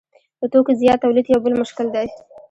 د 0.39 0.41
توکو 0.51 0.71
زیات 0.81 0.99
تولید 1.03 1.25
یو 1.29 1.39
بل 1.43 1.53
مشکل 1.61 1.87
دی 1.95 2.07